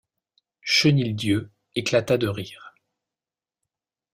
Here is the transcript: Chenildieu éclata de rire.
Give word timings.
Chenildieu 0.63 1.51
éclata 1.75 2.17
de 2.17 2.27
rire. 2.27 2.73